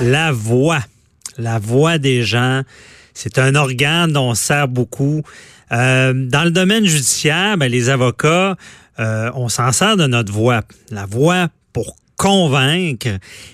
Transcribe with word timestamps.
La 0.00 0.32
voix. 0.32 0.80
La 1.38 1.58
voix 1.58 1.98
des 1.98 2.22
gens. 2.22 2.62
C'est 3.14 3.38
un 3.38 3.54
organe 3.54 4.12
dont 4.12 4.30
on 4.30 4.34
sert 4.34 4.68
beaucoup. 4.68 5.22
Euh, 5.72 6.12
dans 6.14 6.44
le 6.44 6.50
domaine 6.50 6.84
judiciaire, 6.84 7.56
ben, 7.56 7.70
les 7.70 7.88
avocats, 7.88 8.56
euh, 8.98 9.30
on 9.34 9.48
s'en 9.48 9.72
sert 9.72 9.96
de 9.96 10.06
notre 10.06 10.32
voix. 10.32 10.62
La 10.90 11.06
voix 11.06 11.48
pour 11.72 11.96
convaincre. 12.22 13.08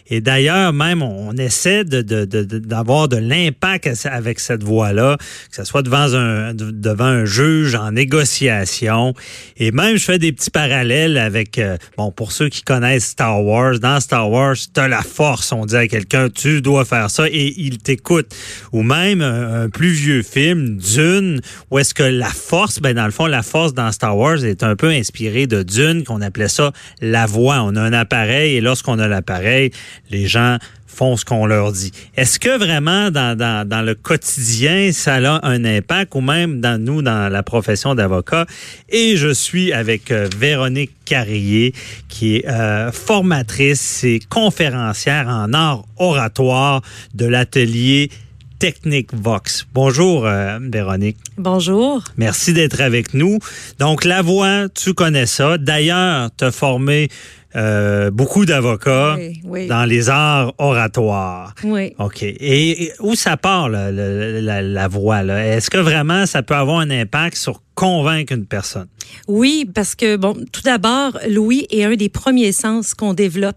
Et 0.09 0.21
d'ailleurs, 0.21 0.75
même, 0.75 1.01
on 1.01 1.33
essaie 1.39 1.85
de, 1.85 2.03
d'avoir 2.03 3.09
de, 3.09 3.17
l'impact 3.17 3.89
avec 4.05 4.41
cette 4.41 4.62
voix-là, 4.62 5.17
que 5.50 5.57
ce 5.57 5.64
soit 5.64 5.80
devant 5.80 6.14
un, 6.14 6.53
devant 6.53 7.04
un 7.04 7.25
juge 7.25 7.75
en 7.75 7.93
négociation. 7.93 9.14
Et 9.57 9.73
même, 9.73 9.96
je 9.96 10.04
fais 10.04 10.18
des 10.18 10.32
petits 10.32 10.50
parallèles 10.50 11.17
avec, 11.17 11.59
euh, 11.59 11.79
bon, 11.96 12.12
pour 12.12 12.31
ceux 12.31 12.50
qui 12.50 12.61
connaissent 12.61 13.07
Star 13.07 13.43
Wars, 13.43 13.79
dans 13.79 14.00
Star 14.00 14.31
Wars, 14.31 14.57
tu 14.57 14.80
as 14.80 14.89
la 14.89 15.03
force. 15.03 15.50
On 15.53 15.64
dit 15.64 15.77
à 15.77 15.89
quelqu'un, 15.89 16.29
tu 16.29 16.61
dois 16.61 16.85
faire 16.85 17.11
ça 17.11 17.27
et 17.27 17.55
il 17.57 17.79
t'écoute. 17.79 18.35
Ou 18.72 18.82
même 18.82 19.22
un, 19.22 19.71
plus 19.71 19.93
vieux 19.93 20.22
film, 20.22 20.77
Dune, 20.77 21.41
où 21.71 21.79
est-ce 21.79 21.94
que 21.94 22.03
la 22.03 22.29
force, 22.29 22.80
ben, 22.80 22.94
dans 22.94 23.07
le 23.07 23.13
fond, 23.13 23.27
la 23.27 23.43
force 23.43 23.72
dans 23.72 23.91
Star 23.93 24.16
Wars 24.16 24.44
est 24.44 24.63
un 24.63 24.77
peu 24.77 24.89
inspirée 24.89 25.46
de 25.46 25.63
Dune, 25.63 26.05
qu'on 26.05 26.21
appelait 26.21 26.49
ça 26.49 26.72
la 27.00 27.25
voix. 27.25 27.63
On 27.63 27.75
a 27.75 27.80
un 27.80 27.94
appareil 27.94 28.57
et 28.58 28.61
lorsqu'on 28.61 28.98
a 28.98 29.07
l'appareil, 29.07 29.71
les 30.11 30.26
gens 30.26 30.58
font 30.86 31.16
ce 31.16 31.25
qu'on 31.25 31.46
leur 31.46 31.71
dit. 31.71 31.93
Est-ce 32.16 32.41
que 32.41 32.58
vraiment 32.58 33.12
dans, 33.12 33.39
dans, 33.39 33.83
le 33.83 33.94
quotidien, 33.94 34.91
ça 34.91 35.14
a 35.14 35.47
un 35.47 35.64
impact 35.64 36.16
ou 36.16 36.20
même 36.20 36.61
dans 36.61 36.83
nous, 36.83 37.02
dans 37.02 37.33
la 37.33 37.44
profession 37.44 37.94
d'avocat? 37.94 38.47
Et 38.89 39.16
je 39.16 39.33
suis 39.33 39.72
avec 39.72 40.11
euh, 40.11 40.28
Véronique 40.36 40.91
Carrier, 41.05 41.72
qui 42.08 42.36
est 42.36 42.48
euh, 42.48 42.91
formatrice 42.91 44.02
et 44.02 44.19
conférencière 44.28 45.28
en 45.28 45.52
art 45.52 45.84
oratoire 45.98 46.83
de 47.14 47.27
l'atelier 47.27 48.11
Technique 48.58 49.14
Vox. 49.14 49.68
Bonjour, 49.72 50.27
euh, 50.27 50.58
Véronique. 50.61 51.18
Bonjour. 51.36 52.02
Merci 52.16 52.52
d'être 52.52 52.80
avec 52.80 53.14
nous. 53.14 53.38
Donc, 53.78 54.05
la 54.05 54.20
voix, 54.20 54.68
tu 54.68 54.94
connais 54.94 55.27
ça. 55.27 55.58
D'ailleurs, 55.58 56.30
tu 56.36 56.44
as 56.44 56.50
formé 56.50 57.08
euh, 57.56 58.10
beaucoup 58.10 58.44
d'avocats 58.44 59.16
dans 59.68 59.84
les 59.88 60.10
arts 60.10 60.52
oratoires. 60.58 61.55
Oui. 61.64 61.94
OK. 61.98 62.22
Et, 62.22 62.92
où 63.00 63.14
ça 63.14 63.36
part, 63.36 63.68
la, 63.68 63.90
la, 63.90 64.88
voix? 64.88 65.24
Est-ce 65.24 65.70
que 65.70 65.78
vraiment 65.78 66.27
ça 66.27 66.42
peut 66.42 66.55
avoir 66.55 66.80
un 66.80 66.90
impact 66.90 67.36
sur 67.36 67.62
convaincre 67.74 68.32
une 68.32 68.46
personne? 68.46 68.88
Oui, 69.28 69.68
parce 69.74 69.94
que, 69.94 70.16
bon, 70.16 70.34
tout 70.52 70.62
d'abord, 70.62 71.18
Louis 71.28 71.66
est 71.70 71.84
un 71.84 71.94
des 71.94 72.08
premiers 72.08 72.52
sens 72.52 72.94
qu'on 72.94 73.14
développe 73.14 73.56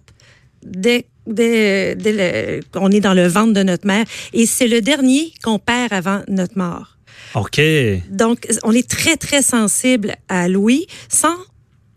dès 0.64 1.06
dès, 1.28 2.60
on 2.76 2.92
est 2.92 3.00
dans 3.00 3.14
le 3.14 3.28
ventre 3.28 3.54
de 3.54 3.64
notre 3.64 3.86
mère. 3.86 4.06
Et 4.34 4.46
c'est 4.46 4.68
le 4.68 4.82
dernier 4.82 5.34
qu'on 5.44 5.60
perd 5.60 5.94
avant 5.94 6.22
notre 6.28 6.58
mort. 6.58 6.98
OK. 7.36 7.62
Donc, 8.10 8.48
on 8.64 8.72
est 8.72 8.90
très, 8.90 9.16
très 9.16 9.42
sensible 9.42 10.16
à 10.28 10.48
Louis 10.48 10.88
sans 11.10 11.36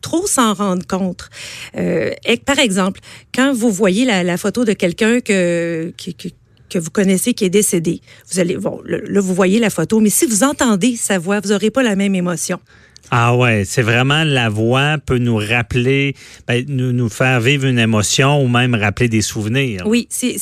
trop 0.04 0.26
s'en 0.26 0.52
rendre 0.52 0.86
compte. 0.86 1.30
Euh, 1.76 2.10
par 2.44 2.58
exemple, 2.58 3.00
quand 3.34 3.54
vous 3.54 3.70
voyez 3.70 4.04
la, 4.04 4.36
photo 4.36 4.66
de 4.66 4.74
quelqu'un 4.74 5.20
que, 5.20 5.94
que, 5.96 6.78
vous 6.78 6.90
connaissez 6.90 7.32
qui 7.32 7.46
est 7.46 7.50
décédé, 7.50 8.02
vous 8.30 8.38
allez, 8.38 8.58
bon, 8.58 8.82
là, 8.84 9.20
vous 9.20 9.34
voyez 9.34 9.58
la 9.58 9.70
photo, 9.70 10.00
mais 10.00 10.10
si 10.10 10.26
vous 10.26 10.44
entendez 10.44 10.96
sa 10.96 11.18
voix, 11.18 11.40
vous 11.40 11.48
n'aurez 11.50 11.70
pas 11.70 11.82
la 11.82 11.96
même 11.96 12.14
émotion. 12.14 12.60
Ah 13.10 13.34
ouais, 13.34 13.64
c'est 13.64 13.82
vraiment 13.82 14.24
la 14.24 14.50
voix 14.50 14.98
peut 14.98 15.18
nous 15.18 15.36
rappeler, 15.36 16.14
ben, 16.46 16.64
nous, 16.68 16.92
nous 16.92 17.08
faire 17.08 17.40
vivre 17.40 17.64
une 17.64 17.78
émotion 17.78 18.42
ou 18.42 18.48
même 18.48 18.74
rappeler 18.74 19.08
des 19.08 19.22
souvenirs. 19.22 19.84
Oui, 19.86 20.06
c'est 20.10 20.38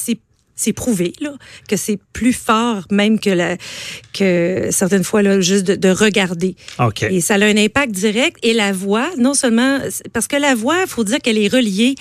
c'est 0.63 0.73
prouvé 0.73 1.13
là, 1.21 1.35
que 1.69 1.77
c'est 1.77 1.99
plus 2.13 2.33
fort 2.33 2.85
même 2.91 3.19
que 3.19 3.31
la, 3.31 3.57
que 4.13 4.69
certaines 4.71 5.05
fois 5.05 5.23
là, 5.23 5.41
juste 5.41 5.65
de, 5.67 5.89
regarder. 5.89 6.57
Ok. 6.79 7.03
Et 7.03 7.21
ça 7.21 7.35
a 7.35 7.45
un 7.45 7.57
impact 7.57 7.93
direct. 7.93 8.37
Et 8.43 8.55
la 8.55 8.73
voix, 8.73 9.09
non 9.19 9.35
seulement 9.35 9.79
parce 10.13 10.27
que 10.27 10.37
la 10.37 10.55
voix, 10.55 10.81
il 10.83 10.89
faut 10.89 11.05
dire 11.05 11.19
qu'elle 11.19 11.39
est 11.39 11.53
reliée 11.53 11.95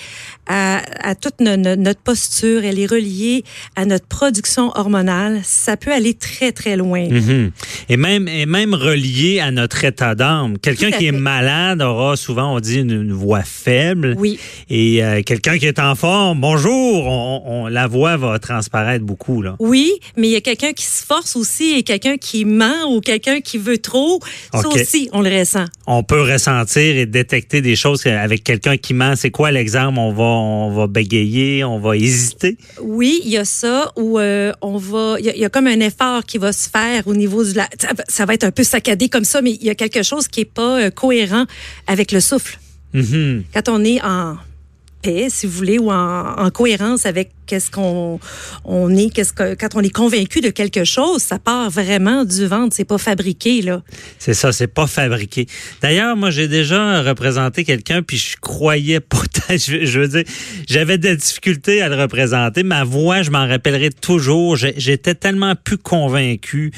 à, 0.46 0.82
à 1.08 1.14
toute 1.14 1.40
notre 1.40 2.00
posture, 2.00 2.64
elle 2.64 2.78
est 2.78 2.86
reliée 2.86 3.44
à 3.76 3.84
notre 3.84 4.06
production 4.06 4.70
hormonale. 4.76 5.40
Ça 5.44 5.76
peut 5.76 5.92
aller 5.92 6.14
très 6.14 6.52
très 6.52 6.76
loin. 6.76 7.04
Mm-hmm. 7.04 7.50
Et 7.88 7.96
même 7.96 8.28
et 8.28 8.46
même 8.46 8.74
reliée 8.74 9.40
à 9.40 9.50
notre 9.50 9.84
état 9.84 10.14
d'âme. 10.14 10.58
Quelqu'un 10.58 10.90
qui 10.90 11.06
est 11.06 11.12
malade 11.12 11.80
aura 11.82 12.16
souvent 12.16 12.54
on 12.54 12.60
dit 12.60 12.80
une, 12.80 13.12
voix 13.12 13.42
faible. 13.42 14.14
Oui. 14.18 14.38
Et 14.68 15.04
euh, 15.04 15.22
quelqu'un 15.22 15.58
qui 15.58 15.66
est 15.66 15.78
en 15.78 15.94
forme, 15.94 16.40
bonjour, 16.40 17.06
on, 17.06 17.42
on, 17.46 17.66
la 17.68 17.86
voix 17.86 18.16
va 18.16 18.38
transparaître 18.38 19.04
beaucoup. 19.04 19.42
Là. 19.42 19.56
Oui, 19.58 19.92
mais 20.16 20.28
il 20.28 20.32
y 20.32 20.36
a 20.36 20.40
quelqu'un 20.40 20.72
qui 20.72 20.84
se 20.84 21.04
force 21.04 21.36
aussi 21.36 21.74
et 21.76 21.82
quelqu'un 21.82 22.16
qui 22.16 22.44
ment 22.44 22.90
ou 22.90 23.00
quelqu'un 23.00 23.40
qui 23.40 23.58
veut 23.58 23.78
trop. 23.78 24.20
Ça 24.52 24.66
aussi, 24.68 25.08
on 25.12 25.20
le 25.20 25.30
ressent. 25.30 25.64
On 25.86 26.02
peut 26.02 26.22
ressentir 26.22 26.96
et 26.96 27.06
détecter 27.06 27.60
des 27.60 27.76
choses 27.76 28.06
avec 28.06 28.44
quelqu'un 28.44 28.76
qui 28.76 28.94
ment. 28.94 29.14
C'est 29.16 29.30
quoi 29.30 29.50
l'exemple? 29.50 29.98
On 29.98 30.12
va, 30.12 30.24
on 30.34 30.70
va 30.70 30.86
bégayer, 30.86 31.64
on 31.64 31.78
va 31.78 31.96
hésiter? 31.96 32.56
Oui, 32.80 33.20
il 33.24 33.30
y 33.30 33.36
a 33.36 33.44
ça 33.44 33.92
où 33.96 34.18
euh, 34.18 34.52
on 34.60 34.76
va. 34.76 35.16
Il 35.20 35.26
y, 35.26 35.44
a 35.44 35.48
comme 35.48 35.66
un 35.66 35.80
effort 35.80 36.24
qui 36.24 36.38
va 36.38 36.52
se 36.52 36.68
faire 36.68 37.06
au 37.06 37.14
niveau 37.14 37.44
du. 37.44 37.52
Ça, 38.08 38.26
va 38.26 38.34
être 38.34 38.44
un 38.44 38.50
peu 38.50 38.64
saccadé 38.64 39.08
comme 39.08 39.24
ça, 39.24 39.42
mais 39.42 39.52
il 39.52 39.64
y 39.64 39.70
a 39.70 39.74
quelque 39.74 40.02
chose 40.02 40.28
qui 40.28 40.40
n'est 40.40 40.46
pas 40.46 40.80
euh, 40.80 40.90
cohérent 40.90 41.44
avec 41.86 42.12
le 42.12 42.20
souffle. 42.20 42.58
Mm-hmm. 42.94 43.42
Quand 43.54 43.68
on 43.68 43.84
est 43.84 44.02
en 44.02 44.36
si 45.28 45.46
vous 45.46 45.52
voulez, 45.52 45.78
ou 45.78 45.90
en, 45.90 46.50
cohérence 46.50 47.06
avec 47.06 47.30
qu'est-ce 47.46 47.70
qu'on 47.70 48.20
on 48.64 48.94
est, 48.94 49.10
qu'est-ce 49.10 49.32
que 49.32 49.54
quand 49.54 49.74
on 49.74 49.80
est 49.80 49.90
convaincu 49.90 50.40
de 50.40 50.50
quelque 50.50 50.84
chose, 50.84 51.22
ça 51.22 51.38
part 51.38 51.70
vraiment 51.70 52.24
du 52.24 52.46
ventre, 52.46 52.74
c'est 52.76 52.84
pas 52.84 52.98
fabriqué 52.98 53.62
là. 53.62 53.82
C'est 54.18 54.34
ça, 54.34 54.52
c'est 54.52 54.68
pas 54.68 54.86
fabriqué. 54.86 55.46
D'ailleurs, 55.80 56.16
moi 56.16 56.30
j'ai 56.30 56.48
déjà 56.48 57.02
représenté 57.02 57.64
quelqu'un 57.64 58.02
puis 58.02 58.16
je 58.16 58.36
croyais 58.40 59.00
pas 59.00 59.22
je, 59.50 59.84
je 59.84 60.00
veux 60.00 60.08
dire, 60.08 60.24
j'avais 60.68 60.98
des 60.98 61.16
difficultés 61.16 61.82
à 61.82 61.88
le 61.88 61.96
représenter, 61.96 62.62
ma 62.62 62.84
voix, 62.84 63.22
je 63.22 63.30
m'en 63.30 63.46
rappellerai 63.46 63.90
toujours, 63.90 64.56
j'étais 64.56 65.14
tellement 65.14 65.54
plus 65.54 65.78
convaincu 65.78 66.72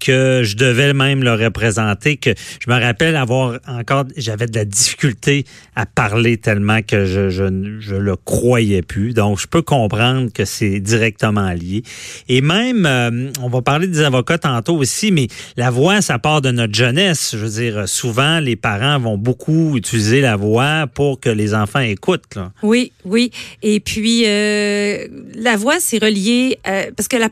que 0.00 0.42
je 0.44 0.56
devais 0.56 0.92
même 0.92 1.22
le 1.22 1.34
représenter, 1.34 2.16
que 2.16 2.30
je 2.58 2.70
me 2.70 2.80
rappelle 2.80 3.16
avoir 3.16 3.58
encore, 3.68 4.04
j'avais 4.16 4.46
de 4.46 4.56
la 4.56 4.64
difficulté 4.64 5.44
à 5.76 5.86
parler 5.86 6.38
tellement 6.38 6.82
que 6.82 7.04
je, 7.04 7.30
je, 7.30 7.94
le 7.94 8.16
croyais 8.16 8.82
plus. 8.82 9.12
Donc, 9.12 9.38
je 9.38 9.46
peux 9.46 9.62
comprendre 9.62 10.32
que 10.32 10.44
c'est 10.44 10.80
directement 10.80 11.50
lié. 11.52 11.82
Et 12.28 12.40
même, 12.40 12.86
euh, 12.86 13.30
on 13.42 13.48
va 13.48 13.62
parler 13.62 13.86
des 13.86 14.00
avocats 14.00 14.38
tantôt 14.38 14.76
aussi, 14.76 15.12
mais 15.12 15.28
la 15.56 15.70
voix, 15.70 16.00
ça 16.00 16.18
part 16.18 16.40
de 16.40 16.50
notre 16.50 16.74
jeunesse. 16.74 17.30
Je 17.32 17.44
veux 17.44 17.62
dire, 17.62 17.88
souvent, 17.88 18.40
les 18.40 18.56
parents 18.56 18.98
vont 18.98 19.18
beaucoup 19.18 19.76
utiliser 19.76 20.20
la 20.20 20.36
voix 20.36 20.86
pour 20.92 21.20
que 21.20 21.30
les 21.30 21.54
enfants 21.54 21.80
écoutent. 21.80 22.38
Oui, 22.62 22.92
oui. 23.04 23.30
Et 23.62 23.80
puis, 23.80 24.22
euh, 24.26 25.06
la 25.34 25.56
voix, 25.56 25.76
c'est 25.80 26.02
relié, 26.02 26.58
euh, 26.66 26.90
parce 26.96 27.08
que 27.08 27.16
la, 27.16 27.28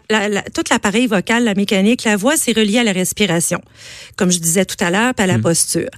tout 0.54 0.64
l'appareil 0.70 1.06
vocal, 1.06 1.44
la 1.44 1.54
mécanique, 1.54 2.04
la 2.04 2.16
voix, 2.16 2.36
c'est 2.36 2.57
relié 2.58 2.78
à 2.78 2.84
la 2.84 2.92
respiration, 2.92 3.60
comme 4.16 4.30
je 4.30 4.38
disais 4.38 4.64
tout 4.64 4.82
à 4.82 4.90
l'heure, 4.90 5.12
à 5.16 5.26
la 5.26 5.38
mm. 5.38 5.42
posture. 5.42 5.90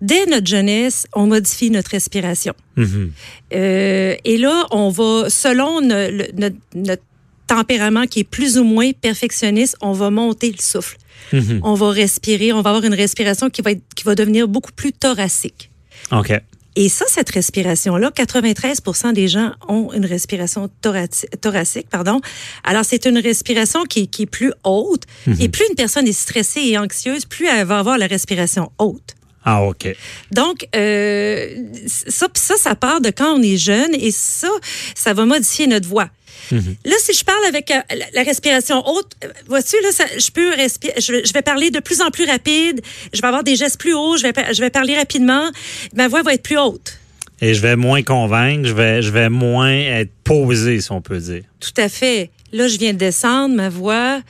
Dès 0.00 0.26
notre 0.26 0.46
jeunesse, 0.46 1.06
on 1.14 1.26
modifie 1.26 1.70
notre 1.70 1.92
respiration. 1.92 2.54
Mm-hmm. 2.76 3.10
Euh, 3.54 4.16
et 4.24 4.36
là, 4.36 4.66
on 4.70 4.90
va, 4.90 5.30
selon 5.30 5.80
notre, 5.80 7.02
tempérament 7.46 8.06
qui 8.06 8.20
est 8.20 8.24
plus 8.24 8.56
ou 8.56 8.64
moins 8.64 8.92
perfectionniste, 8.92 9.76
on 9.82 9.92
va 9.92 10.08
monter 10.10 10.50
le 10.50 10.62
souffle. 10.62 10.96
Mm-hmm. 11.32 11.60
On 11.62 11.74
va 11.74 11.90
respirer, 11.90 12.52
on 12.54 12.62
va 12.62 12.70
avoir 12.70 12.84
une 12.84 12.94
respiration 12.94 13.50
qui 13.50 13.60
va, 13.60 13.72
être, 13.72 13.82
qui 13.94 14.04
va 14.04 14.14
devenir 14.14 14.48
beaucoup 14.48 14.72
plus 14.72 14.92
thoracique. 14.92 15.70
OK. 16.10 16.32
Et 16.76 16.88
ça, 16.88 17.04
cette 17.08 17.30
respiration-là, 17.30 18.10
93% 18.10 19.12
des 19.12 19.28
gens 19.28 19.52
ont 19.68 19.92
une 19.92 20.04
respiration 20.04 20.68
thoracique. 20.80 21.88
Pardon. 21.88 22.20
Alors, 22.64 22.84
c'est 22.84 23.06
une 23.06 23.18
respiration 23.18 23.84
qui, 23.84 24.08
qui, 24.08 24.22
est 24.22 24.26
plus 24.26 24.52
haute. 24.64 25.04
Mhm. 25.26 25.36
Et 25.40 25.48
plus 25.48 25.64
une 25.68 25.76
personne 25.76 26.08
est 26.08 26.12
stressée 26.12 26.62
et 26.62 26.78
anxieuse, 26.78 27.26
plus 27.26 27.46
elle 27.46 27.66
va 27.66 27.78
avoir 27.78 27.96
la 27.96 28.06
respiration 28.06 28.72
haute. 28.78 29.14
Ah, 29.44 29.62
OK. 29.62 29.94
Donc, 30.32 30.66
euh, 30.74 31.54
ça, 31.86 32.28
ça, 32.34 32.56
ça 32.56 32.74
part 32.74 33.00
de 33.00 33.10
quand 33.10 33.34
on 33.34 33.42
est 33.42 33.58
jeune 33.58 33.94
et 33.94 34.10
ça, 34.10 34.48
ça 34.94 35.12
va 35.12 35.26
modifier 35.26 35.66
notre 35.66 35.86
voix. 35.86 36.08
Mhm. 36.50 36.76
Là, 36.84 36.94
si 36.98 37.12
je 37.12 37.24
parle 37.24 37.44
avec 37.46 37.70
euh, 37.70 37.80
la 38.12 38.22
respiration 38.22 38.86
haute, 38.86 39.12
euh, 39.24 39.28
vois-tu, 39.46 39.76
là, 39.82 40.06
je 40.18 40.30
peux 40.30 40.50
respirer, 40.50 40.94
je, 40.98 41.32
vais 41.32 41.42
parler 41.42 41.70
de 41.70 41.80
plus 41.80 42.00
en 42.00 42.10
plus 42.10 42.24
rapide, 42.24 42.80
je 43.12 43.20
vais 43.20 43.26
avoir 43.26 43.44
des 43.44 43.56
gestes 43.56 43.78
plus 43.78 43.94
hauts, 43.94 44.16
je 44.16 44.24
vais, 44.24 44.32
je 44.54 44.60
vais 44.60 44.70
parler 44.70 44.96
rapidement, 44.96 45.50
ma 45.94 46.08
voix 46.08 46.22
va 46.22 46.34
être 46.34 46.42
plus 46.42 46.58
haute. 46.58 46.98
Et 47.40 47.54
je 47.54 47.60
vais 47.60 47.76
moins 47.76 48.02
convaincre, 48.02 48.68
je 48.68 48.72
vais, 48.72 49.02
je 49.02 49.10
vais 49.10 49.28
moins 49.28 49.72
être 49.72 50.12
posé, 50.22 50.80
si 50.80 50.92
on 50.92 51.00
peut 51.00 51.18
dire. 51.18 51.42
Tout 51.60 51.80
à 51.80 51.88
fait. 51.88 52.30
Là, 52.52 52.68
je 52.68 52.78
viens 52.78 52.92
de 52.92 52.98
descendre, 52.98 53.54
ma 53.54 53.68
voix, 53.68 54.20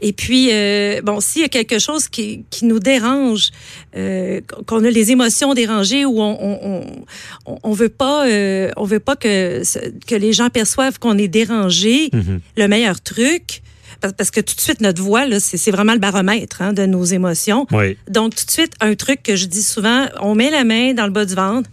Et 0.00 0.12
puis, 0.12 0.48
euh, 0.52 1.00
bon, 1.02 1.20
s'il 1.20 1.42
y 1.42 1.44
a 1.44 1.48
quelque 1.48 1.78
chose 1.78 2.08
qui, 2.08 2.44
qui 2.50 2.64
nous 2.66 2.78
dérange, 2.78 3.50
euh, 3.96 4.40
qu'on 4.66 4.84
a 4.84 4.90
les 4.90 5.10
émotions 5.10 5.54
dérangées 5.54 6.04
ou 6.04 6.20
on 6.20 6.38
on, 6.40 6.84
on, 7.46 7.58
on 7.62 7.72
veut 7.72 7.88
pas 7.88 8.26
euh, 8.28 8.70
on 8.76 8.84
veut 8.84 9.00
pas 9.00 9.16
que 9.16 9.62
que 10.06 10.14
les 10.14 10.32
gens 10.32 10.50
perçoivent 10.50 10.98
qu'on 10.98 11.18
est 11.18 11.28
dérangé, 11.28 12.10
Mhm. 12.12 12.40
le 12.56 12.68
meilleur 12.68 13.00
truc, 13.00 13.62
parce- 14.00 14.30
que 14.30 14.40
tout 14.40 14.54
de 14.54 14.60
suite 14.60 14.80
notre 14.80 15.02
voix 15.02 15.26
là, 15.26 15.40
c'est 15.40 15.56
c'est 15.56 15.70
vraiment 15.72 15.94
le 15.94 15.98
baromètre 15.98 16.62
hein, 16.62 16.72
de 16.72 16.86
nos 16.86 17.04
émotions. 17.04 17.66
Oui. 17.72 17.96
Donc, 18.08 18.34
tout 18.36 18.44
de 18.46 18.50
suite, 18.50 18.72
un 18.80 18.94
truc 18.94 19.22
que 19.22 19.34
je 19.36 19.46
dis 19.46 19.62
souvent, 19.62 20.06
on 20.20 20.34
met 20.34 20.50
la 20.50 20.62
main 20.64 20.94
dans 20.94 21.06
le 21.06 21.12
bas 21.12 21.24
du 21.24 21.34
ventre, 21.34 21.68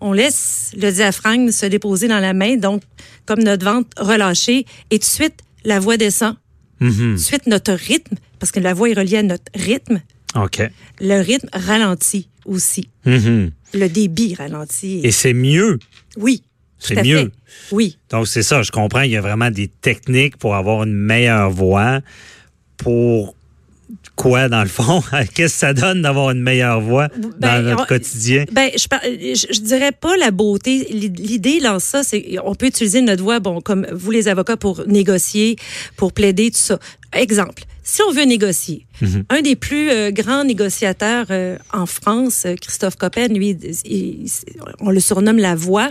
on 0.00 0.12
laisse 0.12 0.72
le 0.76 0.90
diaphragme 0.90 1.50
se 1.50 1.66
déposer 1.66 2.08
dans 2.08 2.20
la 2.20 2.32
main, 2.32 2.56
donc 2.56 2.82
comme 3.26 3.42
notre 3.42 3.64
ventre 3.64 3.88
relâché, 3.98 4.64
et 4.90 4.98
tout 4.98 5.06
de 5.06 5.14
suite, 5.20 5.34
la 5.64 5.78
voix 5.80 5.96
descend. 5.96 6.36
Mhm. 6.80 6.90
Tout 6.90 7.12
de 7.12 7.16
suite, 7.16 7.46
notre 7.46 7.72
rythme, 7.72 8.16
parce 8.38 8.52
que 8.52 8.60
la 8.60 8.74
voix 8.74 8.90
est 8.90 8.94
reliée 8.94 9.18
à 9.18 9.22
notre 9.22 9.50
rythme, 9.54 10.00
OK. 10.34 10.62
le 11.00 11.20
rythme 11.20 11.48
ralentit 11.52 12.28
aussi. 12.44 12.88
Mhm. 13.04 13.50
Le 13.74 13.88
débit 13.88 14.34
ralentit. 14.34 15.00
Et 15.04 15.10
c'est 15.10 15.34
mieux. 15.34 15.78
oui. 16.16 16.42
C'est 16.78 17.02
mieux. 17.02 17.32
fait. 17.70 17.74
Oui. 17.74 17.98
Donc, 18.10 18.26
c'est 18.28 18.42
ça. 18.42 18.62
Je 18.62 18.70
comprends 18.70 19.00
qu'il 19.02 19.12
y 19.12 19.16
a 19.16 19.22
vraiment 19.22 19.50
des 19.50 19.66
techniques 19.68 20.36
pour 20.36 20.54
avoir 20.54 20.82
une 20.82 20.92
meilleure 20.92 21.50
voix. 21.50 22.00
Pour 22.76 23.34
quoi, 24.16 24.48
dans 24.48 24.62
le 24.62 24.68
fond? 24.68 25.02
Qu'est-ce 25.34 25.52
que 25.54 25.58
ça 25.60 25.72
donne 25.74 26.02
d'avoir 26.02 26.30
une 26.30 26.40
meilleure 26.42 26.80
voix 26.80 27.08
dans 27.18 27.28
Ben, 27.38 27.62
notre 27.62 27.82
on- 27.82 27.86
quotidien? 27.86 28.44
Ben, 28.52 28.70
je, 28.76 28.88
par- 28.88 29.00
je, 29.04 29.46
je 29.52 29.60
dirais 29.60 29.92
pas 29.92 30.16
la 30.16 30.30
beauté. 30.30 30.86
L'idée 30.90 31.60
dans 31.60 31.78
ça, 31.78 32.02
c'est 32.02 32.36
on 32.44 32.54
peut 32.54 32.66
utiliser 32.66 33.00
notre 33.02 33.22
voix, 33.22 33.40
bon, 33.40 33.60
comme 33.60 33.86
vous 33.92 34.10
les 34.10 34.28
avocats, 34.28 34.56
pour 34.56 34.86
négocier, 34.86 35.56
pour 35.96 36.12
plaider, 36.12 36.50
tout 36.50 36.58
ça. 36.58 36.78
Exemple, 37.12 37.62
si 37.82 38.02
on 38.08 38.12
veut 38.12 38.24
négocier, 38.24 38.86
un 39.30 39.40
des 39.42 39.54
plus 39.56 39.90
euh, 39.90 40.10
grands 40.10 40.44
négociateurs 40.44 41.26
euh, 41.30 41.56
en 41.72 41.86
France, 41.86 42.46
Christophe 42.60 42.96
Coppen, 42.96 43.28
lui, 43.32 43.50
il- 43.50 43.76
il- 44.24 44.30
on 44.80 44.90
le 44.90 45.00
surnomme 45.00 45.38
la 45.38 45.54
voix. 45.54 45.90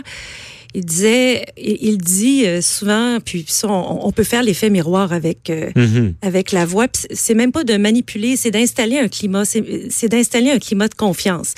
Il 0.78 0.84
disait, 0.84 1.46
il, 1.56 1.96
dit 1.96 2.44
euh, 2.44 2.60
souvent, 2.60 3.16
puis 3.24 3.46
ça, 3.48 3.66
on, 3.66 4.06
on 4.06 4.12
peut 4.12 4.24
faire 4.24 4.42
l'effet 4.42 4.68
miroir 4.68 5.10
avec 5.14 5.48
euh, 5.48 5.70
Mhm. 5.74 6.12
avec 6.20 6.52
la 6.52 6.66
voix. 6.66 6.86
C'est 7.12 7.32
même 7.32 7.50
pas 7.50 7.64
de 7.64 7.78
manipuler, 7.78 8.36
c'est 8.36 8.50
d'installer 8.50 8.98
un 8.98 9.08
climat, 9.08 9.44
c'est 9.46 10.08
d'installer 10.10 10.50
un 10.50 10.58
climat 10.58 10.88
de 10.88 10.94
confiance. 10.94 11.54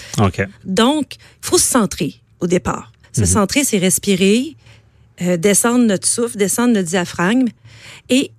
Donc, 0.65 1.17
il 1.17 1.47
faut 1.49 1.59
se 1.59 1.67
centrer 1.67 2.15
au 2.39 2.47
départ. 2.47 2.93
Mhm. 3.17 3.25
Se 3.25 3.33
centrer, 3.33 3.65
c'est 3.65 3.79
respirer, 3.79 4.55
euh, 5.23 5.37
descendre 5.37 5.85
notre 5.85 6.07
souffle, 6.07 6.37
descendre 6.37 6.75
notre 6.75 6.89
diaphragme. 6.89 7.49
Et 8.11 8.31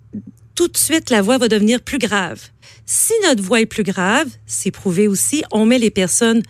tout 0.55 0.69
de 0.69 0.77
suite, 0.77 1.09
la 1.09 1.21
voix 1.21 1.37
va 1.37 1.49
devenir 1.49 1.81
plus 1.81 1.99
grave. 1.99 2.39
Si 2.85 3.11
notre 3.27 3.43
voix 3.43 3.59
est 3.59 3.65
plus 3.65 3.83
grave, 3.83 4.27
c'est 4.45 4.71
prouvé 4.71 5.09
aussi, 5.09 5.43
on 5.51 5.65
met 5.65 5.77
les 5.77 5.91
personnes 5.91 6.41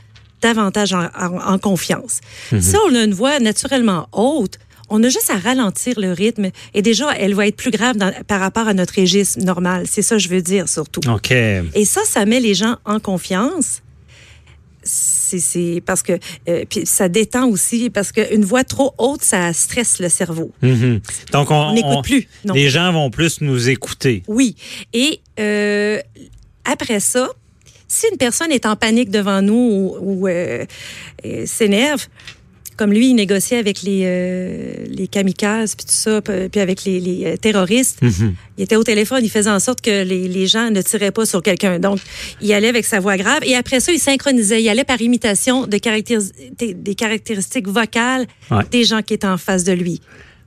davantage 0.41 0.93
en, 0.93 1.05
en- 1.17 1.53
en 1.53 1.57
confiance. 1.59 2.19
Mhm. 2.51 2.61
Si 2.61 2.75
on 2.87 2.95
a 2.95 3.03
une 3.03 3.13
voix 3.13 3.39
naturellement 3.39 4.07
haute, 4.11 4.57
on 4.89 5.03
a 5.03 5.09
juste 5.09 5.29
à 5.29 5.37
ralentir 5.37 5.99
le 5.99 6.13
rythme 6.13 6.49
et 6.73 6.81
déjà, 6.81 7.15
elle 7.15 7.35
va 7.35 7.45
être 7.47 7.55
plus 7.55 7.69
grave 7.71 7.95
dans- 7.97 8.11
par 8.27 8.39
rapport 8.39 8.67
à 8.67 8.73
notre 8.73 8.99
registre 8.99 9.39
normal. 9.39 9.85
C'est 9.89 10.01
ça 10.01 10.15
que 10.15 10.21
je 10.21 10.29
veux 10.29 10.41
dire 10.41 10.67
surtout. 10.67 11.01
OK. 11.09 11.31
Et 11.31 11.85
ça, 11.85 12.01
ça 12.05 12.25
met 12.25 12.39
les 12.39 12.55
gens 12.55 12.77
en 12.85 12.99
confiance. 12.99 13.81
C'est 14.81 15.83
parce 15.85 16.01
que 16.01 16.13
euh, 16.47 16.63
puis 16.67 16.85
ça 16.85 17.09
détend 17.09 17.47
aussi 17.49 17.89
parce 17.89 18.11
qu'une 18.11 18.45
voix 18.45 18.63
trop 18.63 18.93
haute, 18.97 19.21
ça 19.21 19.53
stresse 19.53 19.99
le 19.99 20.09
cerveau. 20.09 20.51
Mhm. 20.61 21.01
Donc, 21.33 21.51
on, 21.51 21.55
On 21.55 21.73
n'écoute 21.73 22.03
plus. 22.03 22.27
Non. 22.45 22.53
Les 22.53 22.69
gens 22.69 22.91
vont 22.93 23.11
plus 23.11 23.41
nous 23.41 23.69
écouter. 23.69 24.23
Oui. 24.27 24.55
Et 24.93 25.19
euh, 25.39 25.99
après 26.65 26.99
ça, 27.01 27.29
si 27.89 28.07
une 28.09 28.17
personne 28.17 28.51
est 28.51 28.65
en 28.65 28.77
panique 28.77 29.09
devant 29.09 29.41
nous 29.41 29.53
ou, 29.53 29.97
ou, 29.99 30.27
euh, 30.27 30.65
euh, 31.25 31.45
s'énerve, 31.45 32.07
comme 32.79 32.93
lui, 32.93 33.09
il 33.09 33.15
négociait 33.15 33.57
avec 33.57 33.81
les, 33.81 34.03
euh, 34.05 34.73
les 34.87 35.09
kamikazes, 35.09 35.75
puis 35.75 35.85
tout 35.85 35.91
ça, 35.91 36.21
puis 36.21 36.61
avec 36.61 36.85
les, 36.85 37.01
les, 37.01 37.25
euh, 37.25 37.35
terroristes. 37.35 38.01
Mhm. 38.01 38.35
Il 38.57 38.63
était 38.63 38.77
au 38.77 38.85
téléphone, 38.85 39.19
il 39.21 39.29
faisait 39.29 39.49
en 39.49 39.59
sorte 39.59 39.81
que 39.81 40.03
les, 40.03 40.29
les 40.29 40.47
gens 40.47 40.71
ne 40.71 40.81
tiraient 40.81 41.11
pas 41.11 41.25
sur 41.25 41.43
quelqu'un. 41.43 41.77
Donc, 41.79 41.99
il 42.39 42.53
allait 42.53 42.69
avec 42.69 42.85
sa 42.85 43.01
voix 43.01 43.17
grave. 43.17 43.41
Et 43.43 43.53
après 43.57 43.81
ça, 43.81 43.91
il 43.91 43.99
synchronisait. 43.99 44.63
Il 44.63 44.69
allait 44.69 44.85
par 44.85 45.01
imitation 45.01 45.67
de 45.67 45.77
des, 46.57 46.95
caractéristiques 46.95 47.67
vocales 47.67 48.27
Ouais. 48.49 48.63
des 48.71 48.85
gens 48.85 49.01
qui 49.01 49.13
étaient 49.13 49.27
en 49.27 49.37
face 49.37 49.65
de 49.65 49.73
lui. 49.73 49.99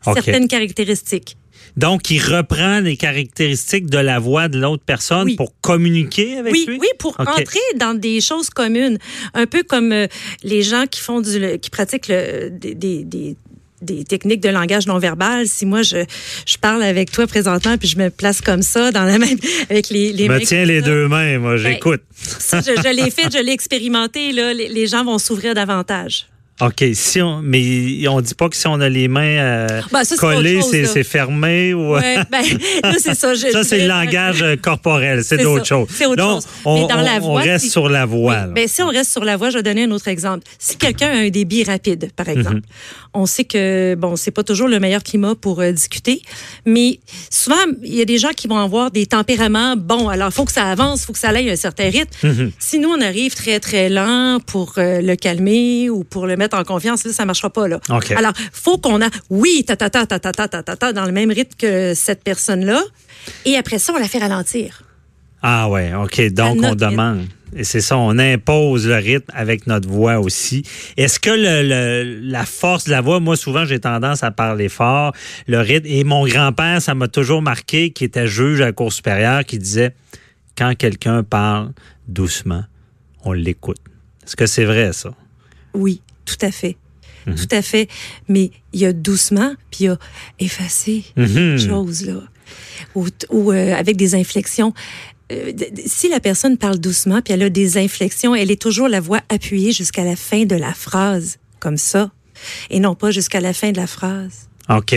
Certaines 0.03 0.49
caractéristiques. 0.49 1.37
Donc, 1.77 2.11
il 2.11 2.19
reprend 2.21 2.81
les 2.81 2.97
caractéristiques 2.97 3.87
de 3.89 3.99
la 3.99 4.19
voix 4.19 4.49
de 4.49 4.59
l'autre 4.59 4.83
personne 4.85 5.25
Oui. 5.27 5.37
pour 5.37 5.59
communiquer 5.61 6.37
avec 6.39 6.53
Oui, 6.53 6.65
lui? 6.69 6.79
oui, 6.79 6.89
pour 6.99 7.19
entrer 7.19 7.59
dans 7.77 7.95
des 7.99 8.21
choses 8.21 8.51
communes, 8.51 8.99
un 9.35 9.47
peu 9.47 9.63
comme 9.63 9.93
euh, 9.93 10.07
les 10.43 10.63
gens 10.63 10.85
qui 10.87 11.01
font 11.01 11.21
du, 11.21 11.39
le- 11.39 11.57
qui 11.57 11.71
pratiquent 11.71 12.09
le- 12.09 12.51
des, 12.51 12.75
des, 12.75 13.05
des- 13.05 13.37
techniques 14.09 14.41
de 14.41 14.49
langage 14.49 14.87
non 14.87 14.99
verbal. 14.99 15.49
Si 15.49 15.67
moi 15.67 15.83
je, 15.83 16.05
je 16.47 16.57
parle 16.57 16.85
avec 16.85 17.11
toi 17.11 17.27
présentement 17.27 17.77
puis 17.79 17.89
je 17.89 17.99
me 17.99 18.11
place 18.11 18.41
comme 18.41 18.63
ça 18.63 18.93
dans 18.93 19.03
la 19.05 19.19
même 19.19 19.37
avec 19.71 19.89
les 19.89 20.13
les 20.13 20.27
Je 20.27 20.31
me 20.31 20.39
mains 20.39 20.45
tiens 20.45 20.65
les 20.65 20.81
ça, 20.81 20.87
deux 20.87 21.09
mains, 21.09 21.39
moi, 21.41 21.57
j'écoute. 21.57 22.01
Ça, 22.13 22.61
je, 22.61 22.71
je 22.81 22.95
l'ai 22.95 23.11
fait, 23.11 23.29
je 23.37 23.43
l'ai 23.43 23.51
expérimenté 23.51 24.31
là. 24.33 24.55
Les, 24.55 24.69
les 24.69 24.87
gens 24.87 25.05
vont 25.05 25.19
s'ouvrir 25.19 25.55
davantage. 25.55 26.29
OK, 26.60 26.84
si 26.94 27.20
on, 27.20 27.40
mais 27.43 28.06
on 28.08 28.20
dit 28.20 28.34
pas 28.34 28.49
que 28.49 28.54
si 28.56 28.69
on 28.69 28.81
a 28.81 28.88
les 28.88 29.08
mains 29.08 29.22
euh, 29.38 29.81
Ben, 29.90 30.04
ça, 30.04 30.16
collées, 30.16 30.60
c'est 30.62 31.02
fermé 31.02 31.75
ou... 31.75 31.94
Ouais, 31.94 32.19
ben 32.31 32.43
là 32.84 32.94
c'est 32.99 33.14
ça. 33.14 33.34
Je- 33.34 33.50
Ça, 33.50 33.64
c'est 33.64 33.81
le 33.81 33.88
langage 33.88 34.43
euh, 34.43 34.54
corporel, 34.56 35.25
c'est 35.25 35.38
d'autres 35.38 35.66
choses. 35.66 35.88
c'est 35.90 36.06
autre 36.06 36.16
Donc, 36.16 36.43
chose. 36.43 36.46
on, 36.64 36.82
Mais 36.82 36.88
dans 36.94 37.00
la 37.00 37.19
on- 37.20 37.31
on 37.31 37.34
reste 37.34 37.64
si- 37.64 37.70
sur 37.70 37.88
la 37.88 38.06
voix. 38.06 38.34
là. 38.34 38.44
Oui. 38.49 38.52
Ben, 38.54 38.69
si 38.69 38.81
on 38.82 38.88
reste 38.88 39.10
sur 39.10 39.25
la 39.25 39.37
voie, 39.37 39.50
je 39.50 39.56
vais 39.56 39.62
donner 39.64 39.84
un 39.84 39.90
autre 39.90 40.06
exemple. 40.08 40.44
Si 40.58 40.76
quelqu'un 40.76 41.08
a 41.08 41.16
un 41.16 41.31
débit 41.31 41.64
rapide, 41.64 42.10
par 42.14 42.28
exemple, 42.28 42.56
Mhm. 42.56 42.62
on 43.14 43.26
sait 43.26 43.44
que 43.44 43.96
bon, 43.96 44.14
c'est 44.14 44.31
pas 44.31 44.44
toujours 44.44 44.69
le 44.69 44.78
meilleur 44.78 45.02
climat 45.02 45.34
pour 45.34 45.60
euh, 45.62 45.72
discuter, 45.72 46.22
mais 46.64 47.00
souvent 47.31 47.56
il 47.82 47.94
y 47.94 48.02
a 48.02 48.04
des 48.04 48.19
gens 48.19 48.31
qui 48.37 48.46
vont 48.46 48.58
avoir 48.58 48.90
des 48.93 49.06
tempéraments 49.06 49.75
bons. 49.76 50.08
Alors, 50.08 50.32
faut 50.32 50.44
que 50.44 50.52
ça 50.52 50.66
avance, 50.70 51.06
faut 51.06 51.12
que 51.12 51.19
ça 51.19 51.31
aille 51.31 51.49
à 51.50 51.52
un 51.54 51.56
certain 51.56 51.90
rythme. 51.90 52.10
Mhm. 52.22 52.52
Si 52.60 52.78
nous 52.78 52.90
on 52.90 53.00
arrive 53.00 53.34
très 53.34 53.58
très 53.58 53.88
lent 53.88 54.38
pour 54.46 54.75
euh, 54.78 55.00
le 55.00 55.16
calmer 55.16 55.90
ou 55.90 56.04
pour 56.04 56.26
le 56.26 56.37
mettre 56.43 56.56
en 56.56 56.65
confiance, 56.65 57.05
là, 57.05 57.12
ça 57.12 57.25
marchera 57.25 57.50
pas. 57.50 57.69
Là. 57.69 57.81
Okay. 57.89 58.15
Alors, 58.15 58.33
faut 58.53 58.79
qu'on 58.79 59.00
a, 59.00 59.09
oui, 59.31 59.65
ta 59.65 59.77
dans 60.93 61.06
le 61.06 61.12
même 61.12 61.31
rythme 61.31 61.56
que 61.56 61.94
cette 61.94 62.23
personne-là. 62.25 62.83
Et 63.44 63.56
après 63.56 63.79
ça, 63.79 63.93
on 63.94 63.99
la 63.99 64.09
fait 64.09 64.19
ralentir. 64.19 64.83
Ah 65.43 65.69
ouais, 65.69 65.93
OK. 65.94 66.21
Donc, 66.33 66.59
on 66.62 66.75
demande. 66.75 67.27
Et 67.55 67.65
c'est 67.65 67.83
ça, 67.83 67.99
on 67.99 68.19
impose 68.19 68.87
le 68.87 68.94
rythme 68.94 69.31
avec 69.35 69.67
notre 69.67 69.89
voix 69.89 70.19
aussi. 70.21 70.62
Est-ce 70.97 71.21
que 71.21 71.31
le, 71.31 72.21
la 72.23 72.47
force 72.47 72.85
de 72.85 72.91
la 72.91 73.03
voix, 73.03 73.21
moi 73.21 73.37
souvent 73.37 73.67
j'ai 73.67 73.79
tendance 73.79 74.23
à 74.23 74.31
parler 74.31 74.71
fort, 74.71 75.12
le 75.47 75.61
rythme, 75.61 75.87
et 75.87 76.03
mon 76.03 76.27
grand-père, 76.27 76.81
ça 76.81 76.95
m'a 76.95 77.09
toujours 77.09 77.43
marqué, 77.43 77.91
qui 77.91 78.05
était 78.05 78.27
juge 78.27 78.62
à 78.62 78.66
la 78.66 78.73
Cour 78.73 78.90
supérieure, 78.90 79.45
qui 79.45 79.59
disait, 79.59 79.95
quand 80.57 80.75
quelqu'un 80.75 81.25
parle 81.25 81.73
doucement, 82.09 82.64
on 83.23 83.33
l'écoute. 83.33 83.81
Est-ce 84.25 84.37
que 84.37 84.47
c'est 84.47 84.64
vrai 84.64 84.95
ça? 84.95 85.12
Oui 85.75 86.00
tout 86.25 86.37
à 86.41 86.50
fait. 86.50 86.76
Mhm. 87.26 87.35
Tout 87.37 87.49
à 87.55 87.62
fait. 87.62 87.88
Mais 88.29 88.50
il 88.73 88.81
y 88.81 88.87
a 88.87 88.93
doucement, 88.93 89.55
puis 89.71 89.85
il 89.85 89.87
y 89.87 89.88
a 89.88 89.99
effacé, 90.41 91.05
Mhm. 91.17 91.59
chose 91.59 92.05
là. 92.07 92.21
Ou, 92.95 93.07
ou, 93.31 93.52
euh, 93.52 93.75
avec 93.75 93.97
des 93.97 94.14
inflexions. 94.14 94.75
Euh, 95.31 95.52
si 95.87 96.09
la 96.09 96.21
personne 96.21 96.59
parle 96.59 96.79
doucement, 96.79 97.23
puis 97.23 97.33
elle 97.33 97.43
a 97.45 97.49
des 97.50 97.79
inflexions, 97.79 98.35
elle 98.35 98.50
est 98.50 98.61
toujours 98.61 98.88
la 98.88 99.00
voix 99.00 99.21
appuyée 99.29 99.73
jusqu'à 99.73 100.05
la 100.05 100.17
fin 100.17 100.45
de 100.45 100.57
la 100.57 100.75
phrase, 100.75 101.38
comme 101.61 101.76
ça, 101.79 102.11
et 102.71 102.81
non 102.81 102.95
pas 102.95 103.11
jusqu'à 103.12 103.41
la 103.41 103.52
fin 103.52 103.71
de 103.73 103.76
la 103.79 103.87
phrase. 103.87 104.49
OK. 104.69 104.95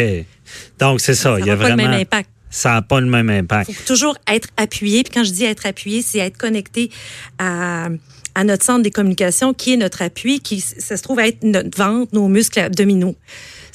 Donc, 0.79 0.99
c'est 1.01 1.15
ça. 1.15 1.35
Ça 1.35 1.39
il 1.39 1.45
y 1.45 1.49
a 1.49 1.55
pas 1.55 1.69
le 1.69 1.75
vraiment. 1.75 1.89
même 1.91 2.01
impact. 2.01 2.29
Ça 2.55 2.71
n'a 2.71 2.81
pas 2.81 3.01
le 3.01 3.07
même 3.07 3.29
impact. 3.29 3.69
faut 3.73 3.83
toujours 3.85 4.17
être 4.27 4.47
appuyé. 4.55 5.03
Puis 5.03 5.11
quand 5.13 5.25
je 5.25 5.31
dis 5.31 5.43
être 5.43 5.65
appuyé, 5.65 6.01
c'est 6.01 6.19
être 6.19 6.37
connecté 6.37 6.89
à, 7.37 7.89
à 8.33 8.43
notre 8.45 8.63
centre 8.63 8.81
des 8.81 8.91
communications, 8.91 9.53
qui 9.53 9.73
est 9.73 9.77
notre 9.77 10.01
appui, 10.01 10.39
qui 10.39 10.61
ça 10.61 10.95
se 10.95 11.03
trouve 11.03 11.19
être 11.19 11.43
notre 11.43 11.77
ventre, 11.77 12.15
nos 12.15 12.29
muscles 12.29 12.61
abdominaux. 12.61 13.17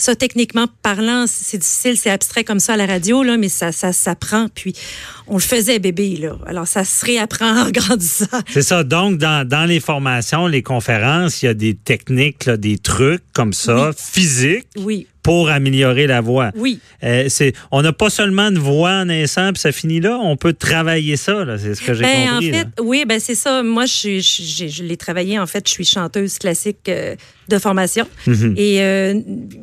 Ça, 0.01 0.15
techniquement 0.17 0.67
parlant, 0.83 1.27
c'est 1.29 1.59
difficile, 1.59 1.97
c'est 1.99 2.09
abstrait 2.11 2.43
comme 2.43 2.59
ça 2.59 2.73
à 2.73 2.77
la 2.77 2.87
radio, 2.87 3.23
là, 3.23 3.37
mais 3.37 3.51
ça, 3.51 3.71
ça 3.71 3.93
s'apprend. 3.93 4.47
Puis 4.55 4.73
on 5.27 5.35
le 5.35 5.41
faisait 5.41 5.79
bébé, 5.79 6.17
là. 6.17 6.37
Alors 6.47 6.67
ça 6.67 6.85
se 6.85 7.05
réapprend 7.05 7.65
en 7.67 7.71
grandissant. 7.71 8.27
C'est 8.51 8.63
ça. 8.63 8.83
Donc, 8.83 9.19
dans, 9.19 9.47
dans 9.47 9.67
les 9.67 9.79
formations, 9.81 10.47
les 10.47 10.63
conférences, 10.63 11.43
il 11.43 11.47
y 11.47 11.49
a 11.49 11.55
des 11.55 11.75
techniques, 11.75 12.47
là, 12.47 12.57
des 12.57 12.79
trucs 12.79 13.23
comme 13.35 13.53
ça, 13.53 13.91
physiques, 13.97 14.67
Oui, 14.77 15.07
pour 15.23 15.51
améliorer 15.51 16.07
la 16.07 16.23
voix. 16.23 16.51
oui. 16.57 16.81
Euh, 17.05 17.27
c'est, 17.29 17.53
on 17.71 17.83
n'a 17.83 17.93
pas 17.93 18.09
seulement 18.09 18.49
une 18.49 18.59
voix 18.59 18.91
en 18.93 19.05
naissant 19.07 19.53
puis 19.53 19.61
ça 19.61 19.71
finit 19.73 20.01
là. 20.01 20.19
On 20.23 20.37
peut 20.37 20.55
travailler 20.55 21.17
ça. 21.19 21.45
là. 21.45 21.59
C'est 21.59 21.75
ce 21.75 21.83
que 21.83 21.93
j'ai 21.95 22.03
Ben, 22.03 22.29
en 22.29 22.33
compris. 22.37 22.51
fait, 22.53 22.65
là. 22.65 22.71
oui, 22.83 23.05
ben 23.07 23.21
c'est 23.21 23.35
ça. 23.35 23.63
Moi, 23.63 23.85
je, 23.87 23.93
suis- 23.93 24.21
je, 24.23 24.43
je, 24.43 24.69
je 24.69 24.83
l'ai 24.83 24.97
travaillé. 24.97 25.39
En 25.39 25.47
fait, 25.47 25.67
je 25.69 25.73
suis 25.73 25.85
chanteuse 25.85 26.39
classique 26.39 26.89
euh, 26.89 27.17
de 27.51 27.59
formation. 27.59 28.07
Mhm. 28.27 28.55
Et 28.57 28.81
euh, 28.81 29.15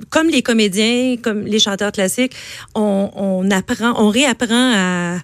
comme 0.09 0.27
les 0.29 0.41
comédiens, 0.43 1.15
comme 1.21 1.45
les 1.45 1.59
chanteurs 1.59 1.91
classiques, 1.91 2.33
on, 2.75 3.09
on 3.15 3.49
apprend, 3.49 3.93
on 3.97 4.09
réapprend 4.09 4.73
à, 4.75 5.17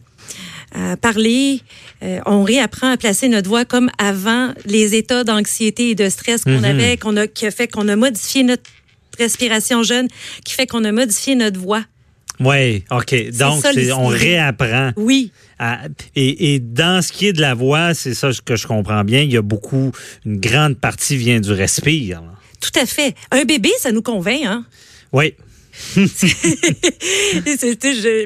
à 0.73 0.97
parler. 0.97 1.61
Euh, 2.03 2.19
on 2.25 2.43
réapprend 2.43 2.91
à 2.91 2.97
placer 2.97 3.29
notre 3.29 3.47
voix 3.47 3.63
comme 3.65 3.89
avant 3.97 4.53
les 4.65 4.95
états 4.95 5.23
d'anxiété 5.23 5.91
et 5.91 5.95
de 5.95 6.09
stress 6.09 6.43
qu'on 6.43 6.57
Mhm. 6.59 6.65
avait, 6.65 6.97
qu'on 6.97 7.15
a, 7.17 7.27
qui 7.27 7.45
a 7.45 7.51
fait 7.51 7.67
qu'on 7.71 7.87
a 7.87 7.95
modifié 7.95 8.43
notre 8.43 8.63
respiration 9.19 9.83
jeune, 9.83 10.07
qui 10.43 10.53
fait 10.53 10.65
qu'on 10.67 10.83
a 10.83 10.91
modifié 10.91 11.35
notre 11.35 11.59
voix. 11.59 11.83
Oui, 12.39 12.83
OK. 12.89 13.13
Donc, 13.37 13.61
ça, 13.61 13.69
on 13.97 14.07
réapprend. 14.07 14.91
Oui. 14.97 15.31
à- 15.59 15.81
et, 16.15 16.55
et 16.55 16.59
dans 16.59 17.01
ce 17.03 17.11
qui 17.13 17.27
est 17.27 17.33
de 17.33 17.39
la 17.41 17.53
voix, 17.53 17.93
c'est 17.93 18.15
ça 18.15 18.31
que 18.43 18.55
je 18.55 18.65
comprends 18.67 19.03
bien, 19.03 19.21
il 19.21 19.31
y 19.31 19.37
a 19.37 19.41
beaucoup, 19.43 19.91
une 20.25 20.37
grande 20.39 20.75
partie 20.77 21.15
vient 21.15 21.39
du 21.39 21.51
respire. 21.51 22.21
là. 22.21 22.33
Tout 22.63 22.79
à 22.79 22.85
fait. 22.85 23.13
Un 23.31 23.43
bébé, 23.43 23.69
ça 23.77 23.91
nous 23.91 24.01
convainc, 24.01 24.43
hein? 24.45 24.65
Oui. 25.11 25.33
Je- 25.95 26.05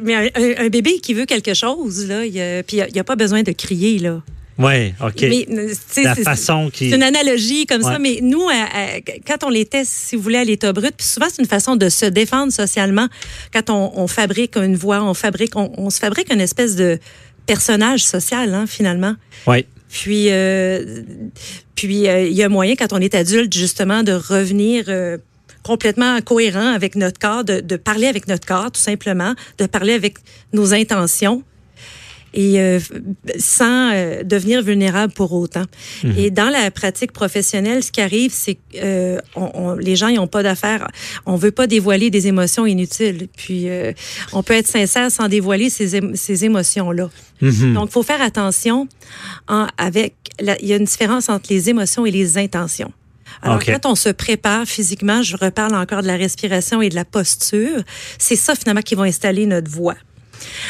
mais 0.02 0.32
un, 0.60 0.70
bébé 0.70 1.00
qui 1.00 1.14
veut 1.14 1.26
quelque 1.26 1.54
chose, 1.54 2.06
là, 2.08 2.26
il 2.26 2.64
puis 2.66 2.78
il 2.78 2.94
n'y 2.94 3.00
a, 3.00 3.04
pas 3.04 3.16
besoin 3.16 3.44
de 3.44 3.52
crier, 3.52 4.00
là. 4.00 4.22
Oui, 4.60 4.94
OK. 5.02 5.22
Mais, 5.22 5.46
euh, 5.52 5.74
la 6.04 6.16
façon 6.16 6.70
qui. 6.74 6.90
C'est 6.90 6.96
une 6.96 7.04
analogie 7.04 7.66
comme 7.68 7.84
Ouais. 7.84 7.92
ça, 7.92 8.00
mais 8.00 8.20
nous, 8.22 8.48
à- 8.50 8.98
à- 8.98 9.02
quand 9.26 9.44
on 9.46 9.52
était, 9.54 9.84
si 9.86 10.16
vous 10.16 10.22
voulez, 10.24 10.40
à 10.40 10.44
l'état 10.44 10.74
brut, 10.74 10.94
puis 10.98 11.06
souvent 11.06 11.28
c'est 11.30 11.42
une 11.42 11.48
façon 11.48 11.76
de 11.76 11.90
se 11.90 12.06
défendre 12.06 12.52
socialement. 12.52 13.08
Quand 13.54 13.70
on, 13.70 13.92
on 13.96 14.08
fabrique 14.08 14.58
une 14.58 14.76
voix, 14.76 15.04
on 15.04 15.14
fabrique, 15.14 15.56
on, 15.56 15.72
on 15.78 15.90
se 15.92 16.00
fabrique 16.00 16.34
une 16.34 16.42
espèce 16.42 16.76
de 16.76 16.98
personnage 17.46 18.04
social, 18.04 18.54
hein, 18.54 18.66
finalement. 18.68 19.16
Oui. 19.46 19.66
Puis, 19.90 20.28
euh, 20.32 21.04
puis 21.76 22.08
euh, 22.08 22.26
il 22.26 22.34
y 22.34 22.44
a 22.44 22.50
moyen, 22.50 22.76
quand 22.76 22.94
on 22.94 23.00
est 23.00 23.16
adulte, 23.16 23.54
justement, 23.54 24.04
de 24.04 24.14
revenir 24.14 24.86
euh, 24.88 25.18
complètement 25.64 26.20
cohérent 26.22 26.74
avec 26.74 26.96
notre 26.96 27.20
corps, 27.20 27.44
de, 27.44 27.62
de 27.62 27.76
parler 27.78 28.08
avec 28.08 28.28
notre 28.28 28.46
corps, 28.46 28.72
tout 28.72 28.82
simplement, 28.82 29.34
de 29.58 29.66
parler 29.66 29.94
avec 29.94 30.18
nos 30.54 30.74
intentions 30.74 31.44
et 32.40 32.60
euh, 32.62 32.80
sans 33.40 33.92
euh, 33.94 34.22
devenir 34.24 34.62
vulnérable 34.62 35.12
pour 35.14 35.34
autant. 35.34 35.66
Et 36.18 36.30
dans 36.30 36.50
la 36.50 36.70
pratique 36.70 37.12
professionnelle, 37.12 37.84
ce 37.84 37.92
qui 37.92 38.00
arrive, 38.02 38.32
c'est 38.32 38.56
que 38.56 38.60
euh, 38.76 39.18
on, 39.36 39.50
on- 39.56 39.74
les 39.76 39.96
gens 39.96 40.10
n'ont 40.12 40.28
pas 40.28 40.44
d'affaires. 40.44 40.88
On 41.26 41.36
veut 41.36 41.52
pas 41.52 41.66
dévoiler 41.66 42.10
des 42.12 42.28
émotions 42.28 42.66
inutiles. 42.68 43.28
Puis 43.36 43.68
euh, 43.70 43.92
on 44.34 44.44
peut 44.44 44.54
être 44.54 44.68
sincère 44.68 45.10
sans 45.12 45.28
dévoiler 45.28 45.70
ces, 45.72 46.00
ces 46.14 46.46
émotions-là. 46.46 47.10
Mhm. 47.42 47.74
Donc, 47.74 47.90
il 47.90 47.94
faut 47.94 48.04
faire 48.04 48.22
attention 48.22 48.88
en- 49.48 49.68
avec. 49.78 50.14
la- 50.40 50.60
il 50.62 50.68
y 50.68 50.74
a 50.74 50.76
une 50.78 50.84
différence 50.86 51.30
entre 51.30 51.48
les 51.52 51.70
émotions 51.70 52.06
et 52.06 52.12
les 52.12 52.38
intentions. 52.38 52.92
Alors, 53.42 53.60
quand 53.64 53.86
on 53.92 53.96
se 53.96 54.10
prépare 54.10 54.66
physiquement, 54.66 55.22
je 55.24 55.36
reparle 55.38 55.74
encore 55.76 56.02
de 56.04 56.08
la 56.08 56.16
respiration 56.18 56.82
et 56.82 56.90
de 56.90 56.96
la 56.96 57.06
posture, 57.06 57.82
c'est 58.20 58.36
ça 58.36 58.54
finalement 58.56 58.82
qui 58.82 58.96
va 58.96 59.04
installer 59.04 59.46
notre 59.48 59.70
voix. 59.72 59.96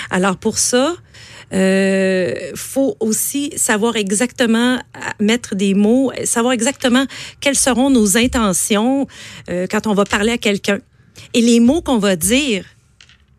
Alors, 0.09 0.37
pour 0.37 0.57
ça, 0.57 0.95
euh, 1.53 2.51
faut 2.55 2.97
aussi 2.99 3.53
savoir 3.55 3.95
exactement 3.95 4.75
euh, 4.75 4.79
mettre 5.19 5.55
des 5.55 5.73
mots, 5.73 6.11
savoir 6.25 6.53
exactement 6.53 7.05
quelles 7.39 7.55
seront 7.55 7.89
nos 7.89 8.17
intentions 8.17 9.07
euh, 9.49 9.67
quand 9.69 9.87
on 9.87 9.93
va 9.93 10.03
parler 10.03 10.31
à 10.31 10.37
quelqu'un. 10.37 10.79
Et 11.33 11.41
les 11.41 11.59
mots 11.59 11.81
qu'on 11.81 11.99
va 11.99 12.15
dire 12.15 12.65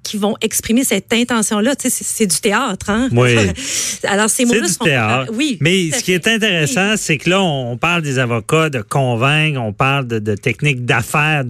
qui 0.02 0.16
vont 0.16 0.36
exprimer 0.40 0.84
cette 0.84 1.12
intention-là, 1.12 1.76
tu 1.76 1.90
sais, 1.90 2.04
c'est- 2.04 2.26
du 2.26 2.36
théâtre, 2.40 2.90
hein? 2.90 3.08
Oui. 3.12 3.34
Alors, 4.04 4.28
ces 4.30 4.44
C'est 4.44 4.54
mots-là 4.54 4.68
sont 4.68 4.84
théâtre. 4.84 5.32
Oui. 5.34 5.58
Mais 5.60 5.90
ce 5.90 6.02
qui 6.02 6.12
est 6.12 6.26
intéressant, 6.26 6.94
c'est 6.96 7.18
que 7.18 7.30
là, 7.30 7.42
on 7.42 7.76
parle 7.76 8.02
des 8.02 8.18
avocats 8.18 8.70
de 8.70 8.80
convaincre, 8.82 9.60
on 9.60 9.72
parle 9.72 10.06
de, 10.06 10.18
de 10.18 10.34
techniques 10.34 10.84
d'affaires 10.84 11.44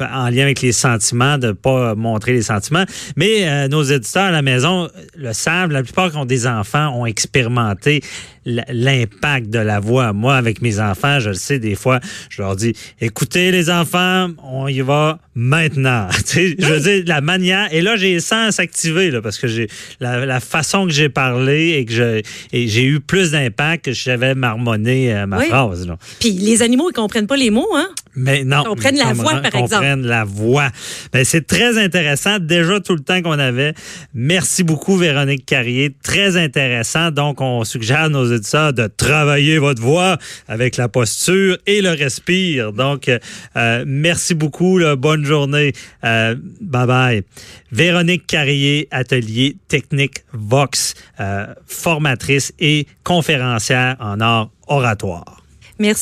en 0.00 0.28
lien 0.28 0.42
avec 0.42 0.60
les 0.62 0.72
sentiments, 0.72 1.38
de 1.38 1.52
pas 1.52 1.94
montrer 1.94 2.32
les 2.32 2.42
sentiments. 2.42 2.84
Mais 3.16 3.48
euh, 3.48 3.68
nos 3.68 3.82
éditeurs 3.82 4.24
à 4.24 4.30
la 4.30 4.42
maison 4.42 4.88
le 5.16 5.32
savent, 5.32 5.70
la 5.70 5.82
plupart 5.82 6.10
qui 6.10 6.16
ont 6.16 6.24
des 6.24 6.46
enfants 6.46 6.88
ont 6.98 7.06
expérimenté 7.06 8.02
l'impact 8.44 9.50
de 9.50 9.58
la 9.58 9.80
voix. 9.80 10.12
Moi, 10.12 10.36
avec 10.36 10.62
mes 10.62 10.80
enfants, 10.80 11.20
je 11.20 11.28
le 11.30 11.34
sais, 11.34 11.58
des 11.58 11.74
fois, 11.74 12.00
je 12.30 12.42
leur 12.42 12.56
dis, 12.56 12.74
écoutez 13.00 13.50
les 13.52 13.70
enfants, 13.70 14.28
on 14.42 14.68
y 14.68 14.80
va 14.80 15.18
maintenant. 15.34 16.08
Tu 16.26 16.50
sais, 16.50 16.56
je 16.58 16.66
veux 16.66 16.80
dire, 16.80 17.02
la 17.06 17.20
manière, 17.20 17.72
et 17.72 17.82
là, 17.82 17.96
j'ai 17.96 18.14
les 18.14 18.20
sens 18.20 18.56
s'activer, 18.56 19.10
là, 19.10 19.20
parce 19.20 19.38
que 19.38 19.48
j'ai 19.48 19.68
la, 20.00 20.24
la 20.24 20.40
façon 20.40 20.86
que 20.86 20.92
j'ai 20.92 21.08
parlé 21.08 21.70
et 21.78 21.84
que 21.84 21.92
je, 21.92 22.22
et 22.52 22.68
j'ai 22.68 22.84
eu 22.84 23.00
plus 23.00 23.32
d'impact 23.32 23.86
que 23.86 23.92
j'avais 23.92 24.34
marmonné 24.34 25.14
euh, 25.14 25.26
ma 25.26 25.38
Oui. 25.38 25.46
phrase. 25.48 25.86
Là. 25.86 25.96
Puis 26.20 26.30
les 26.32 26.62
animaux, 26.62 26.88
ils 26.90 26.94
comprennent 26.94 27.26
pas 27.26 27.36
les 27.36 27.50
mots, 27.50 27.68
hein? 27.74 27.88
Mais 28.14 28.44
non. 28.44 28.64
Comprennent 28.64 28.96
la 28.96 29.10
ils 29.10 29.14
voix, 29.14 29.36
par 29.36 29.54
exemple. 29.54 29.74
comprennent 29.74 30.06
la 30.06 30.24
voix. 30.24 30.68
Ben, 31.12 31.24
c'est 31.24 31.46
très 31.46 31.82
intéressant. 31.82 32.38
Déjà 32.38 32.80
tout 32.80 32.94
le 32.94 33.00
temps 33.00 33.22
qu'on 33.22 33.38
avait. 33.38 33.74
Merci 34.14 34.62
beaucoup, 34.62 34.96
Véronique 34.96 35.46
Carrier. 35.46 35.94
Très 36.02 36.36
intéressant. 36.36 37.10
Donc, 37.10 37.40
on 37.40 37.64
suggère 37.64 38.02
à 38.02 38.08
nos 38.08 38.26
éditeurs 38.26 38.72
de 38.72 38.86
travailler 38.86 39.58
votre 39.58 39.80
voix 39.80 40.18
avec 40.48 40.76
la 40.76 40.88
posture 40.88 41.56
et 41.66 41.80
le 41.80 41.90
respire. 41.90 42.72
Donc, 42.72 43.08
euh, 43.56 43.84
merci 43.86 44.34
beaucoup. 44.34 44.78
là. 44.78 44.96
Bonne 44.96 45.24
journée. 45.24 45.72
Euh, 46.04 46.36
bye 46.60 46.86
bye. 46.86 47.22
Véronique 47.70 48.26
Carrier, 48.26 48.88
atelier 48.90 49.56
technique 49.68 50.24
Vox, 50.32 50.94
euh, 51.20 51.46
formatrice 51.66 52.52
et 52.58 52.86
conférencière 53.04 53.96
en 54.00 54.20
art 54.20 54.50
oratoire. 54.66 55.42
Merci. 55.78 56.00